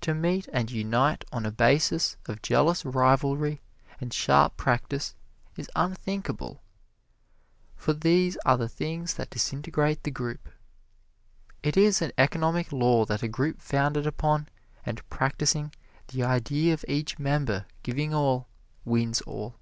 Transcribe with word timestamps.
To 0.00 0.14
meet 0.14 0.48
and 0.50 0.70
unite 0.70 1.26
on 1.30 1.44
a 1.44 1.50
basis 1.50 2.16
of 2.24 2.40
jealous 2.40 2.86
rivalry 2.86 3.60
and 4.00 4.14
sharp 4.14 4.56
practise 4.56 5.14
is 5.56 5.70
unthinkable, 5.76 6.62
for 7.76 7.92
these 7.92 8.38
are 8.46 8.56
the 8.56 8.66
things 8.70 9.12
that 9.16 9.28
disintegrate 9.28 10.04
the 10.04 10.10
group. 10.10 10.48
It 11.62 11.76
is 11.76 12.00
an 12.00 12.12
economic 12.16 12.72
law 12.72 13.04
that 13.04 13.22
a 13.22 13.28
group 13.28 13.60
founded 13.60 14.06
upon 14.06 14.48
and 14.86 15.06
practising 15.10 15.74
the 16.06 16.22
idea 16.24 16.72
of 16.72 16.82
each 16.88 17.18
member 17.18 17.66
giving 17.82 18.14
all, 18.14 18.48
wins 18.86 19.20
all. 19.20 19.56